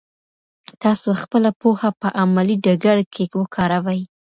[0.83, 4.01] تاسو خپله پوهه په عملي ډګر کې وکاروئ.